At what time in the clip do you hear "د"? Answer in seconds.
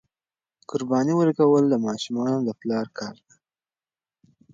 1.69-1.75, 2.47-2.49